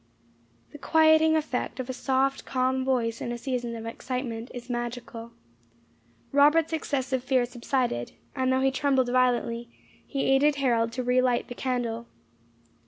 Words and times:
The 0.71 0.79
quieting 0.79 1.35
effect 1.35 1.79
of 1.79 1.87
a 1.87 1.93
soft, 1.93 2.43
calm 2.43 2.83
voice 2.83 3.21
in 3.21 3.31
a 3.31 3.37
season 3.37 3.75
of 3.75 3.85
excitement 3.85 4.49
is 4.51 4.67
magical. 4.67 5.31
Robert's 6.31 6.73
excessive 6.73 7.23
fear 7.23 7.45
subsided, 7.45 8.13
and 8.35 8.51
though 8.51 8.61
he 8.61 8.71
trembled 8.71 9.09
violently, 9.11 9.69
he 10.07 10.23
aided 10.23 10.55
Harold 10.55 10.91
to 10.93 11.03
re 11.03 11.21
light 11.21 11.49
the 11.49 11.53
candle. 11.53 12.07